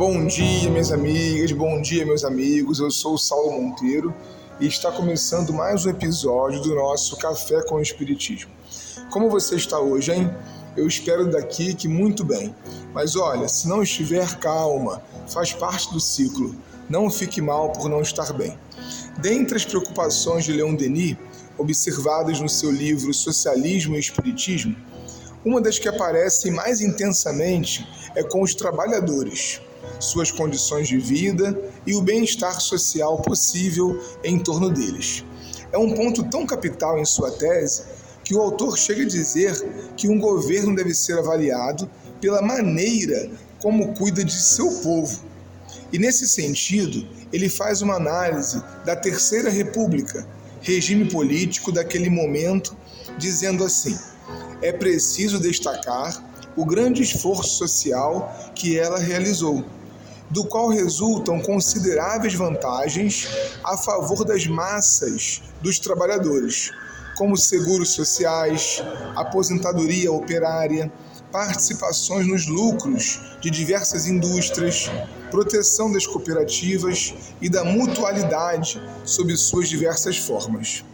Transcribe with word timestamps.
Bom 0.00 0.26
dia, 0.26 0.70
minhas 0.70 0.90
amigas, 0.90 1.52
bom 1.52 1.78
dia, 1.78 2.06
meus 2.06 2.24
amigos. 2.24 2.80
Eu 2.80 2.90
sou 2.90 3.16
o 3.16 3.18
Saulo 3.18 3.52
Monteiro 3.52 4.14
e 4.58 4.66
está 4.66 4.90
começando 4.90 5.52
mais 5.52 5.84
um 5.84 5.90
episódio 5.90 6.58
do 6.62 6.74
nosso 6.74 7.18
Café 7.18 7.60
com 7.64 7.74
o 7.74 7.82
Espiritismo. 7.82 8.50
Como 9.10 9.28
você 9.28 9.56
está 9.56 9.78
hoje, 9.78 10.10
hein? 10.10 10.34
Eu 10.74 10.88
espero 10.88 11.30
daqui 11.30 11.74
que 11.74 11.86
muito 11.86 12.24
bem. 12.24 12.54
Mas 12.94 13.14
olha, 13.14 13.46
se 13.46 13.68
não 13.68 13.82
estiver, 13.82 14.38
calma, 14.38 15.02
faz 15.28 15.52
parte 15.52 15.92
do 15.92 16.00
ciclo. 16.00 16.56
Não 16.88 17.10
fique 17.10 17.42
mal 17.42 17.70
por 17.70 17.86
não 17.90 18.00
estar 18.00 18.32
bem. 18.32 18.58
Dentre 19.18 19.58
as 19.58 19.66
preocupações 19.66 20.46
de 20.46 20.54
Leon 20.54 20.76
Denis, 20.76 21.18
observadas 21.58 22.40
no 22.40 22.48
seu 22.48 22.70
livro 22.70 23.12
Socialismo 23.12 23.96
e 23.96 24.00
Espiritismo, 24.00 24.74
uma 25.44 25.60
das 25.60 25.78
que 25.78 25.88
aparecem 25.88 26.52
mais 26.52 26.80
intensamente 26.80 27.86
é 28.14 28.22
com 28.22 28.40
os 28.40 28.54
trabalhadores 28.54 29.60
suas 29.98 30.30
condições 30.30 30.88
de 30.88 30.98
vida 30.98 31.58
e 31.86 31.94
o 31.94 32.02
bem-estar 32.02 32.60
social 32.60 33.18
possível 33.18 34.00
em 34.24 34.38
torno 34.38 34.70
deles. 34.70 35.24
É 35.72 35.78
um 35.78 35.92
ponto 35.92 36.22
tão 36.24 36.46
capital 36.46 36.98
em 36.98 37.04
sua 37.04 37.30
tese 37.30 37.84
que 38.24 38.34
o 38.34 38.40
autor 38.40 38.78
chega 38.78 39.02
a 39.02 39.08
dizer 39.08 39.54
que 39.96 40.08
um 40.08 40.18
governo 40.18 40.74
deve 40.74 40.94
ser 40.94 41.18
avaliado 41.18 41.90
pela 42.20 42.42
maneira 42.42 43.30
como 43.60 43.94
cuida 43.94 44.24
de 44.24 44.40
seu 44.40 44.70
povo. 44.82 45.20
E 45.92 45.98
nesse 45.98 46.28
sentido, 46.28 47.06
ele 47.32 47.48
faz 47.48 47.82
uma 47.82 47.94
análise 47.94 48.62
da 48.84 48.94
Terceira 48.94 49.50
República, 49.50 50.26
regime 50.60 51.10
político 51.10 51.72
daquele 51.72 52.08
momento, 52.08 52.76
dizendo 53.18 53.64
assim: 53.64 53.98
é 54.62 54.72
preciso 54.72 55.40
destacar 55.40 56.29
o 56.60 56.64
grande 56.66 57.02
esforço 57.02 57.56
social 57.56 58.52
que 58.54 58.78
ela 58.78 58.98
realizou 58.98 59.64
do 60.28 60.44
qual 60.44 60.68
resultam 60.68 61.40
consideráveis 61.40 62.34
vantagens 62.34 63.26
a 63.64 63.78
favor 63.78 64.26
das 64.26 64.46
massas 64.46 65.42
dos 65.62 65.78
trabalhadores, 65.78 66.70
como 67.16 67.34
seguros 67.34 67.94
sociais, 67.94 68.82
aposentadoria 69.16 70.12
operária, 70.12 70.92
participações 71.32 72.26
nos 72.26 72.46
lucros 72.46 73.18
de 73.40 73.50
diversas 73.50 74.06
indústrias, 74.06 74.90
proteção 75.30 75.90
das 75.90 76.06
cooperativas 76.06 77.14
e 77.40 77.48
da 77.48 77.64
mutualidade 77.64 78.80
sob 79.04 79.34
suas 79.34 79.66
diversas 79.66 80.18
formas. 80.18 80.84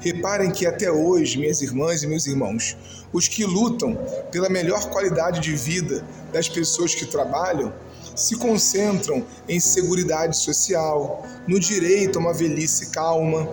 Reparem 0.00 0.52
que 0.52 0.64
até 0.64 0.90
hoje, 0.90 1.38
minhas 1.38 1.60
irmãs 1.60 2.02
e 2.02 2.06
meus 2.06 2.26
irmãos, 2.26 2.76
os 3.12 3.26
que 3.26 3.44
lutam 3.44 3.98
pela 4.30 4.48
melhor 4.48 4.88
qualidade 4.90 5.40
de 5.40 5.54
vida 5.56 6.04
das 6.32 6.48
pessoas 6.48 6.94
que 6.94 7.04
trabalham 7.04 7.72
se 8.14 8.36
concentram 8.36 9.24
em 9.48 9.58
seguridade 9.58 10.36
social, 10.36 11.24
no 11.46 11.58
direito 11.58 12.18
a 12.18 12.22
uma 12.22 12.32
velhice 12.32 12.90
calma, 12.90 13.48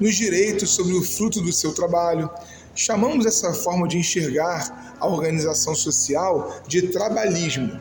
nos 0.00 0.16
direitos 0.16 0.70
sobre 0.70 0.94
o 0.94 1.02
fruto 1.02 1.40
do 1.40 1.52
seu 1.52 1.72
trabalho. 1.72 2.28
Chamamos 2.74 3.24
essa 3.24 3.52
forma 3.52 3.86
de 3.86 3.98
enxergar 3.98 4.96
a 4.98 5.06
organização 5.06 5.74
social 5.74 6.60
de 6.66 6.88
trabalhismo. 6.88 7.80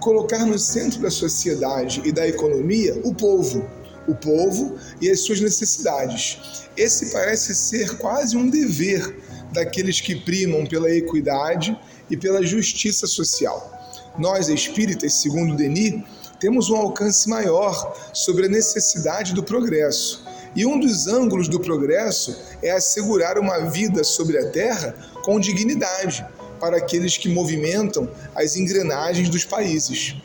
Colocar 0.00 0.46
no 0.46 0.58
centro 0.58 1.00
da 1.00 1.10
sociedade 1.10 2.02
e 2.04 2.12
da 2.12 2.26
economia 2.26 3.00
o 3.04 3.12
povo, 3.12 3.68
o 4.08 4.14
povo 4.14 4.76
e 5.00 5.10
as 5.10 5.20
suas 5.20 5.40
necessidades. 5.40 6.38
Esse 6.76 7.12
parece 7.12 7.54
ser 7.54 7.98
quase 7.98 8.36
um 8.36 8.48
dever 8.48 9.16
daqueles 9.52 10.00
que 10.00 10.16
primam 10.16 10.66
pela 10.66 10.90
equidade 10.90 11.78
e 12.10 12.16
pela 12.16 12.44
justiça 12.44 13.06
social. 13.06 13.72
Nós, 14.18 14.48
espíritas, 14.48 15.20
segundo 15.20 15.54
Denis, 15.54 16.02
temos 16.40 16.70
um 16.70 16.76
alcance 16.76 17.28
maior 17.28 17.94
sobre 18.12 18.46
a 18.46 18.48
necessidade 18.48 19.34
do 19.34 19.42
progresso. 19.42 20.24
E 20.56 20.64
um 20.64 20.80
dos 20.80 21.06
ângulos 21.06 21.48
do 21.48 21.60
progresso 21.60 22.36
é 22.62 22.70
assegurar 22.70 23.38
uma 23.38 23.70
vida 23.70 24.02
sobre 24.02 24.38
a 24.38 24.50
terra 24.50 24.94
com 25.22 25.38
dignidade 25.38 26.24
para 26.58 26.78
aqueles 26.78 27.16
que 27.16 27.28
movimentam 27.28 28.10
as 28.34 28.56
engrenagens 28.56 29.28
dos 29.28 29.44
países. 29.44 30.16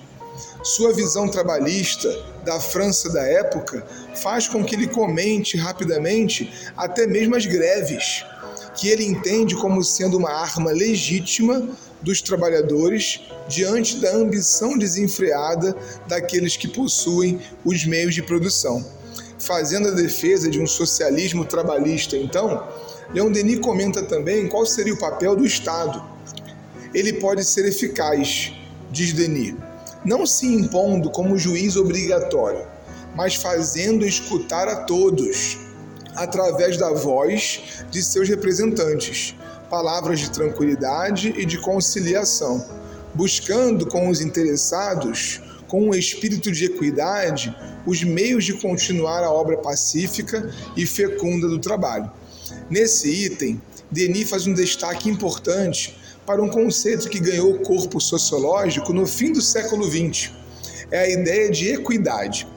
Sua 0.63 0.93
visão 0.93 1.27
trabalhista 1.27 2.09
da 2.45 2.57
França 2.57 3.11
da 3.11 3.21
época 3.21 3.85
faz 4.15 4.47
com 4.47 4.63
que 4.63 4.75
ele 4.75 4.87
comente 4.87 5.57
rapidamente 5.57 6.71
até 6.77 7.05
mesmo 7.05 7.35
as 7.35 7.45
greves, 7.45 8.25
que 8.73 8.87
ele 8.87 9.03
entende 9.03 9.55
como 9.55 9.83
sendo 9.83 10.17
uma 10.17 10.31
arma 10.31 10.71
legítima 10.71 11.67
dos 12.01 12.21
trabalhadores 12.21 13.19
diante 13.49 13.97
da 13.97 14.15
ambição 14.15 14.77
desenfreada 14.77 15.75
daqueles 16.07 16.55
que 16.55 16.69
possuem 16.69 17.41
os 17.65 17.85
meios 17.85 18.15
de 18.15 18.23
produção. 18.23 18.85
Fazendo 19.37 19.89
a 19.89 19.91
defesa 19.91 20.49
de 20.49 20.61
um 20.61 20.67
socialismo 20.67 21.43
trabalhista, 21.43 22.15
então, 22.15 22.65
Leon 23.13 23.33
Denis 23.33 23.59
comenta 23.59 24.01
também 24.01 24.47
qual 24.47 24.65
seria 24.65 24.93
o 24.93 24.99
papel 24.99 25.35
do 25.35 25.45
Estado. 25.45 26.01
Ele 26.93 27.11
pode 27.11 27.43
ser 27.43 27.65
eficaz, 27.65 28.53
diz 28.89 29.11
Denis, 29.11 29.55
não 30.05 30.25
se 30.25 30.45
impondo 30.45 31.09
como 31.09 31.37
juiz 31.37 31.75
obrigatório, 31.75 32.65
mas 33.15 33.35
fazendo 33.35 34.05
escutar 34.05 34.67
a 34.67 34.83
todos, 34.83 35.57
através 36.15 36.77
da 36.77 36.91
voz 36.91 37.85
de 37.89 38.03
seus 38.03 38.27
representantes, 38.27 39.35
palavras 39.69 40.19
de 40.19 40.29
tranquilidade 40.29 41.33
e 41.37 41.45
de 41.45 41.57
conciliação, 41.57 42.63
buscando 43.13 43.87
com 43.87 44.09
os 44.09 44.21
interessados, 44.21 45.41
com 45.67 45.89
um 45.89 45.95
espírito 45.95 46.51
de 46.51 46.65
equidade, 46.65 47.55
os 47.85 48.03
meios 48.03 48.45
de 48.45 48.53
continuar 48.53 49.23
a 49.23 49.31
obra 49.31 49.57
pacífica 49.57 50.51
e 50.75 50.85
fecunda 50.85 51.47
do 51.47 51.59
trabalho. 51.59 52.11
Nesse 52.69 53.09
item, 53.09 53.61
Denis 53.89 54.29
faz 54.29 54.45
um 54.47 54.53
destaque 54.53 55.09
importante 55.09 55.97
para 56.25 56.41
um 56.41 56.49
conceito 56.49 57.09
que 57.09 57.19
ganhou 57.19 57.59
corpo 57.59 57.99
sociológico 57.99 58.93
no 58.93 59.05
fim 59.05 59.31
do 59.31 59.41
século 59.41 59.89
XX. 59.89 60.31
É 60.91 60.99
a 60.99 61.09
ideia 61.09 61.49
de 61.49 61.69
equidade. 61.69 62.47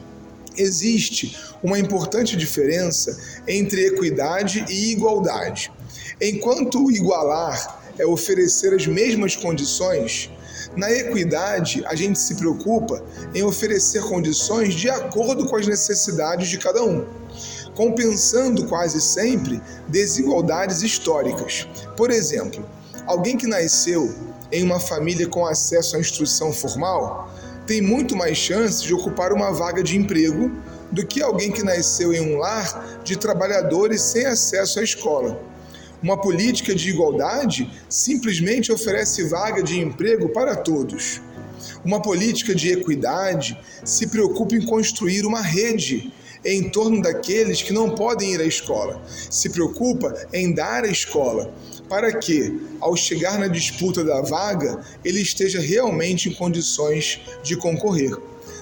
Existe 0.57 1.37
uma 1.63 1.79
importante 1.79 2.37
diferença 2.37 3.19
entre 3.47 3.87
equidade 3.87 4.65
e 4.69 4.93
igualdade. 4.93 5.73
Enquanto 6.21 6.91
igualar 6.91 7.83
é 7.99 8.07
oferecer 8.07 8.75
as 8.75 8.87
mesmas 8.87 9.35
condições, 9.35 10.31
na 10.77 10.91
equidade 10.91 11.85
a 11.87 11.95
gente 11.95 12.19
se 12.19 12.35
preocupa 12.37 13.03
em 13.35 13.43
oferecer 13.43 14.03
condições 14.03 14.75
de 14.75 14.89
acordo 14.89 15.47
com 15.47 15.57
as 15.57 15.67
necessidades 15.67 16.49
de 16.49 16.59
cada 16.59 16.83
um, 16.85 17.07
compensando 17.75 18.67
quase 18.67 19.01
sempre 19.01 19.61
desigualdades 19.89 20.83
históricas. 20.83 21.67
Por 21.97 22.11
exemplo, 22.11 22.65
alguém 23.07 23.37
que 23.37 23.47
nasceu 23.47 24.15
em 24.51 24.63
uma 24.63 24.81
família 24.81 25.29
com 25.29 25.47
acesso 25.47 25.97
à 25.97 26.01
instrução 26.01 26.53
formal 26.53 27.31
tem 27.67 27.81
muito 27.81 28.17
mais 28.17 28.37
chances 28.37 28.83
de 28.83 28.95
ocupar 28.95 29.33
uma 29.33 29.51
vaga 29.51 29.83
de 29.83 29.97
emprego 29.97 30.51
do 30.91 31.05
que 31.05 31.21
alguém 31.21 31.51
que 31.51 31.65
nasceu 31.65 32.13
em 32.13 32.21
um 32.21 32.39
lar 32.39 33.01
de 33.03 33.17
trabalhadores 33.17 34.03
sem 34.03 34.25
acesso 34.25 34.79
à 34.79 34.85
escola. 34.85 35.41
Uma 36.03 36.21
política 36.21 36.75
de 36.75 36.91
igualdade 36.91 37.71
simplesmente 37.89 38.71
oferece 38.71 39.25
vaga 39.25 39.63
de 39.63 39.81
emprego 39.81 40.29
para 40.29 40.55
todos. 40.55 41.21
Uma 41.85 42.01
política 42.01 42.55
de 42.55 42.71
equidade 42.71 43.59
se 43.85 44.07
preocupa 44.07 44.55
em 44.55 44.65
construir 44.65 45.27
uma 45.27 45.41
rede 45.41 46.13
em 46.45 46.69
torno 46.69 47.03
daqueles 47.03 47.63
que 47.63 47.73
não 47.73 47.91
podem 47.91 48.35
ir 48.35 48.41
à 48.41 48.45
escola. 48.45 49.03
Se 49.31 49.49
preocupa 49.51 50.15
em 50.33 50.53
dar 50.53 50.85
a 50.85 50.89
escola 50.89 51.53
para 51.89 52.13
que, 52.13 52.61
ao 52.81 52.97
chegar 52.97 53.39
na 53.39 53.49
disputa 53.49 54.05
da 54.05 54.21
vaga, 54.21 54.81
ele 55.05 55.21
esteja 55.21 55.61
realmente 55.61 56.29
em 56.29 56.33
condições 56.33 57.21
de 57.43 57.57
concorrer. 57.57 58.17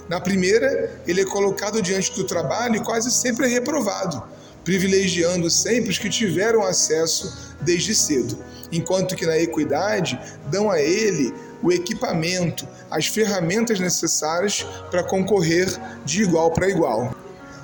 Na 0.09 0.21
primeira, 0.21 1.01
ele 1.07 1.23
é 1.23 1.25
colocado 1.25 1.81
diante 1.81 2.15
do 2.15 2.25
trabalho 2.25 2.77
e 2.77 2.85
quase 2.85 3.11
sempre 3.11 3.47
é 3.47 3.49
reprovado 3.49 4.23
privilegiando 4.65 5.51
sempre 5.51 5.91
os 5.91 5.99
que 5.99 6.09
tiveram 6.09 6.63
acesso 6.63 7.55
desde 7.61 7.95
cedo, 7.95 8.37
enquanto 8.73 9.15
que 9.15 9.27
na 9.27 9.39
equidade 9.39 10.19
dão 10.51 10.71
a 10.71 10.81
ele 10.81 11.33
o 11.63 11.71
equipamento, 11.71 12.67
as 12.91 13.07
ferramentas 13.07 13.79
necessárias 13.79 14.67
para 14.91 15.05
concorrer 15.05 15.69
de 16.05 16.23
igual 16.23 16.51
para 16.51 16.69
igual. 16.69 17.15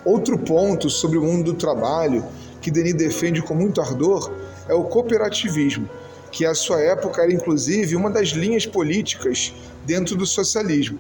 Outro 0.04 0.38
ponto 0.38 0.88
sobre 0.88 1.18
o 1.18 1.22
mundo 1.22 1.52
do 1.52 1.54
trabalho 1.54 2.24
que 2.60 2.70
Denis 2.70 2.94
defende 2.94 3.42
com 3.42 3.54
muito 3.54 3.80
ardor 3.80 4.32
é 4.68 4.74
o 4.74 4.84
cooperativismo, 4.84 5.88
que 6.30 6.44
à 6.46 6.54
sua 6.54 6.80
época 6.80 7.22
era 7.22 7.32
inclusive 7.32 7.96
uma 7.96 8.10
das 8.10 8.28
linhas 8.28 8.66
políticas 8.66 9.52
dentro 9.84 10.16
do 10.16 10.26
socialismo. 10.26 10.98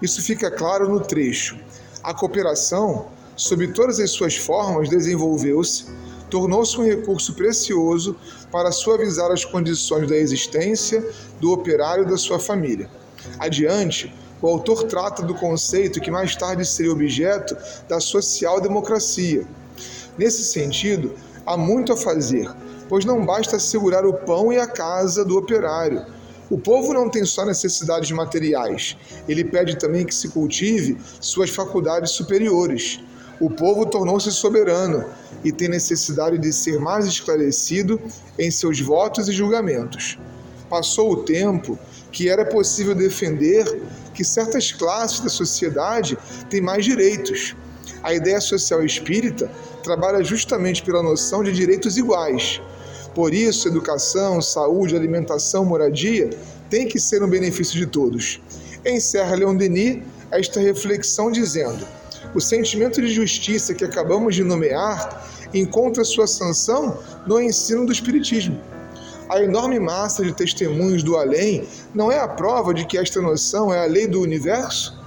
Isso 0.00 0.22
fica 0.22 0.50
claro 0.50 0.88
no 0.88 1.00
trecho. 1.00 1.58
A 2.02 2.14
cooperação 2.14 3.08
sob 3.40 3.68
todas 3.68 3.98
as 3.98 4.10
suas 4.10 4.36
formas, 4.36 4.90
desenvolveu-se, 4.90 5.86
tornou-se 6.28 6.78
um 6.78 6.84
recurso 6.84 7.32
precioso 7.32 8.14
para 8.52 8.70
suavizar 8.70 9.30
as 9.32 9.46
condições 9.46 10.06
da 10.06 10.16
existência 10.16 11.02
do 11.40 11.50
operário 11.50 12.04
e 12.04 12.10
da 12.10 12.18
sua 12.18 12.38
família. 12.38 12.90
Adiante, 13.38 14.14
o 14.42 14.46
autor 14.48 14.84
trata 14.84 15.22
do 15.22 15.34
conceito 15.34 16.00
que 16.00 16.10
mais 16.10 16.34
tarde 16.34 16.64
seria 16.64 16.92
objeto 16.92 17.56
da 17.88 18.00
social-democracia. 18.00 19.46
Nesse 20.16 20.44
sentido, 20.44 21.14
há 21.46 21.56
muito 21.56 21.92
a 21.92 21.96
fazer, 21.96 22.50
pois 22.88 23.04
não 23.04 23.24
basta 23.24 23.56
assegurar 23.56 24.04
o 24.06 24.14
pão 24.14 24.52
e 24.52 24.58
a 24.58 24.66
casa 24.66 25.24
do 25.24 25.36
operário. 25.36 26.04
O 26.50 26.58
povo 26.58 26.92
não 26.92 27.08
tem 27.08 27.24
só 27.24 27.44
necessidades 27.44 28.10
materiais, 28.10 28.96
ele 29.28 29.44
pede 29.44 29.78
também 29.78 30.04
que 30.04 30.14
se 30.14 30.28
cultive 30.28 30.98
suas 31.20 31.50
faculdades 31.50 32.10
superiores. 32.10 33.00
O 33.38 33.48
povo 33.48 33.86
tornou-se 33.86 34.30
soberano 34.32 35.04
e 35.44 35.52
tem 35.52 35.68
necessidade 35.68 36.38
de 36.38 36.52
ser 36.52 36.78
mais 36.80 37.06
esclarecido 37.06 38.00
em 38.38 38.50
seus 38.50 38.80
votos 38.80 39.28
e 39.28 39.32
julgamentos. 39.32 40.18
Passou 40.68 41.12
o 41.12 41.22
tempo 41.22 41.78
que 42.10 42.28
era 42.28 42.44
possível 42.44 42.94
defender 42.94 43.80
que 44.20 44.24
certas 44.24 44.70
classes 44.70 45.20
da 45.20 45.30
sociedade 45.30 46.18
têm 46.50 46.60
mais 46.60 46.84
direitos. 46.84 47.56
A 48.02 48.12
ideia 48.12 48.38
social 48.38 48.84
espírita 48.84 49.50
trabalha 49.82 50.22
justamente 50.22 50.82
pela 50.82 51.02
noção 51.02 51.42
de 51.42 51.50
direitos 51.50 51.96
iguais. 51.96 52.60
Por 53.14 53.32
isso, 53.32 53.66
educação, 53.66 54.42
saúde, 54.42 54.94
alimentação, 54.94 55.64
moradia 55.64 56.28
têm 56.68 56.86
que 56.86 57.00
ser 57.00 57.22
no 57.22 57.28
benefício 57.28 57.78
de 57.78 57.86
todos. 57.86 58.42
Encerra 58.84 59.36
Leon 59.36 59.56
Denis 59.56 60.02
esta 60.30 60.60
reflexão 60.60 61.32
dizendo: 61.32 61.88
o 62.34 62.40
sentimento 62.42 63.00
de 63.00 63.08
justiça 63.08 63.72
que 63.72 63.86
acabamos 63.86 64.34
de 64.34 64.44
nomear 64.44 65.26
encontra 65.54 66.04
sua 66.04 66.26
sanção 66.26 66.98
no 67.26 67.40
ensino 67.40 67.86
do 67.86 67.92
Espiritismo. 67.92 68.60
A 69.30 69.40
enorme 69.40 69.78
massa 69.78 70.24
de 70.24 70.32
testemunhos 70.32 71.04
do 71.04 71.16
além 71.16 71.64
não 71.94 72.10
é 72.10 72.18
a 72.18 72.26
prova 72.26 72.74
de 72.74 72.84
que 72.84 72.98
esta 72.98 73.20
noção 73.20 73.72
é 73.72 73.78
a 73.78 73.86
lei 73.86 74.08
do 74.08 74.20
universo? 74.20 74.98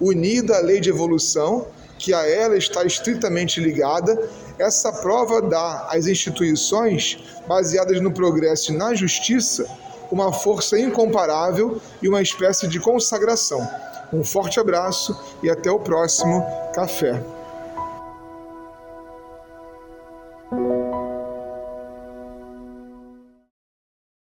Unida 0.00 0.58
à 0.58 0.60
lei 0.60 0.78
de 0.78 0.90
evolução, 0.90 1.66
que 1.98 2.14
a 2.14 2.24
ela 2.24 2.56
está 2.56 2.84
estritamente 2.84 3.58
ligada, 3.58 4.30
essa 4.60 4.92
prova 4.92 5.42
dá 5.42 5.88
às 5.90 6.06
instituições, 6.06 7.18
baseadas 7.48 8.00
no 8.00 8.12
progresso 8.12 8.72
e 8.72 8.76
na 8.76 8.94
justiça, 8.94 9.66
uma 10.08 10.32
força 10.32 10.78
incomparável 10.78 11.80
e 12.00 12.08
uma 12.08 12.22
espécie 12.22 12.68
de 12.68 12.78
consagração. 12.78 13.68
Um 14.12 14.22
forte 14.22 14.60
abraço 14.60 15.20
e 15.42 15.50
até 15.50 15.68
o 15.68 15.80
próximo 15.80 16.46
café. 16.72 17.20